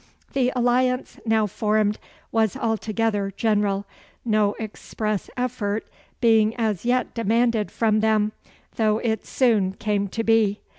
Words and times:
The 0.33 0.51
alliance 0.55 1.19
now 1.27 1.45
formed 1.45 1.99
was 2.31 2.57
altogether 2.57 3.31
general 3.37 3.85
no 4.25 4.53
express 4.57 5.29
effort 5.37 5.85
being 6.19 6.55
as 6.55 6.85
yet 6.85 7.13
demanded 7.13 7.69
from 7.69 7.99
them, 7.99 8.31
though 8.77 8.97
it 8.97 9.27
soon 9.27 9.73
came 9.73 10.07
to 10.07 10.23
be. 10.23 10.59